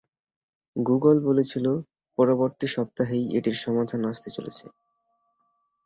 Google 0.75 1.17
বলেছিল 1.25 1.65
পরবর্তী 2.17 2.67
সপ্তাহেই 2.67 3.25
এটির 3.37 3.57
সমাধান 3.57 4.01
আসতে 4.05 4.29
চলেছে। 4.29 4.65